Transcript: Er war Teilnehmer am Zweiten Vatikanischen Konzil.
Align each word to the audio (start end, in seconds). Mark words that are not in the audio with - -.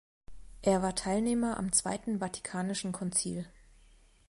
Er 0.63 0.81
war 0.81 0.95
Teilnehmer 0.95 1.57
am 1.59 1.71
Zweiten 1.73 2.17
Vatikanischen 2.19 2.91
Konzil. 2.91 3.47